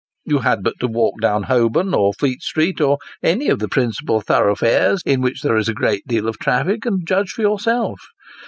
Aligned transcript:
You 0.25 0.39
had 0.39 0.63
but 0.63 0.73
to 0.79 0.87
walk 0.87 1.21
down 1.21 1.43
Holborn, 1.43 1.93
or 1.93 2.11
Fleet 2.11 2.41
Street, 2.41 2.81
or 2.81 2.97
any 3.21 3.49
of 3.49 3.59
the 3.59 3.67
principal 3.67 4.19
thorough 4.19 4.55
fares 4.55 5.03
in 5.05 5.21
which 5.21 5.43
there 5.43 5.57
is 5.57 5.69
a 5.69 5.75
great 5.75 6.07
deal 6.07 6.27
of 6.27 6.39
traffic, 6.39 6.87
and 6.87 7.05
judge 7.05 7.33
for 7.33 7.43
yourself. 7.43 7.99